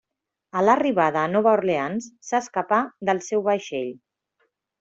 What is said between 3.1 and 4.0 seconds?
del seu vaixell.